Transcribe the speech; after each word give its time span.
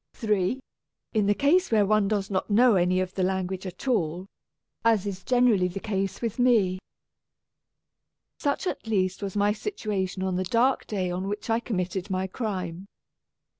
(3) 0.13 0.59
In 1.13 1.27
the 1.27 1.35
case 1.35 1.69
where 1.71 1.85
one 1.85 2.07
does 2.07 2.31
not 2.31 2.49
know 2.49 2.73
any 2.73 2.99
of 2.99 3.13
the 3.13 3.21
["6] 3.21 3.21
A 3.21 3.23
Tragedy 3.23 3.23
of 3.23 3.37
Twopence 3.37 3.37
language 3.37 3.65
at 3.83 3.87
all, 3.87 4.27
as 4.83 5.05
is 5.05 5.23
generally 5.23 5.67
the 5.67 5.79
case 5.79 6.23
with 6.23 6.39
me. 6.39 6.79
Such 8.39 8.65
at 8.65 8.87
least 8.87 9.21
was 9.21 9.37
my 9.37 9.53
situation 9.53 10.23
on 10.23 10.37
the 10.37 10.43
dark 10.43 10.87
day 10.87 11.11
on 11.11 11.27
which 11.27 11.51
I 11.51 11.59
committed 11.59 12.09
my 12.09 12.25
crime. 12.25 12.87